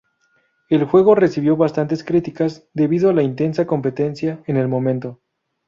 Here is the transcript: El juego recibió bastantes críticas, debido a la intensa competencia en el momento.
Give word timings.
El 0.67 0.85
juego 0.85 1.13
recibió 1.13 1.55
bastantes 1.57 2.03
críticas, 2.03 2.63
debido 2.73 3.11
a 3.11 3.13
la 3.13 3.21
intensa 3.21 3.67
competencia 3.67 4.43
en 4.47 4.57
el 4.57 4.67
momento. 4.67 5.19